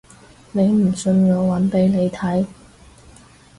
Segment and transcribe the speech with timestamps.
[0.53, 2.47] 你唔信我搵俾你睇